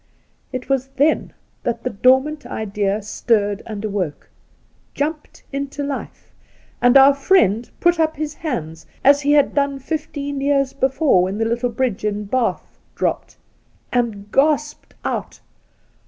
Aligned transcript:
It 0.51 0.67
Was 0.67 0.87
then 0.95 1.31
that 1.61 1.83
the 1.83 1.91
dormant 1.91 2.43
idea 2.47 3.03
stirred 3.03 3.61
and 3.67 3.85
awoke— 3.85 4.27
jumped 4.95 5.43
into 5.53 5.83
life— 5.83 6.31
and 6.81 6.97
our 6.97 7.13
friend 7.13 7.69
put 7.79 7.99
up 7.99 8.15
his 8.15 8.33
hands 8.33 8.87
as 9.03 9.21
he 9.21 9.33
had 9.33 9.53
done 9.53 9.77
fifteen 9.77 10.41
years 10.41 10.73
befote, 10.73 11.21
when 11.25 11.37
the 11.37 11.45
little 11.45 11.69
bridgte 11.69 12.03
in 12.03 12.25
Bath 12.25 12.79
dropped,' 12.95 13.37
and 13.93 14.31
gasped 14.31 14.95
out 15.05 15.39